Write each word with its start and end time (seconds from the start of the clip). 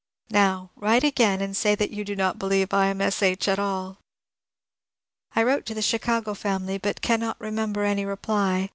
Now 0.31 0.71
write 0.75 1.03
again 1.03 1.41
and 1.41 1.55
say 1.55 1.75
that 1.75 1.91
you 1.91 2.03
do 2.03 2.15
not 2.15 2.39
believe 2.39 2.73
I 2.73 2.87
am 2.87 3.01
S. 3.01 3.21
H. 3.21 3.47
at 3.47 3.59
all! 3.59 3.99
I 5.35 5.43
wrote 5.43 5.63
to 5.67 5.75
the 5.75 5.81
Chicago 5.83 6.33
family, 6.33 6.79
but 6.79 7.01
cannot 7.03 7.39
remember 7.39 7.83
any 7.83 8.03
reply. 8.03 8.69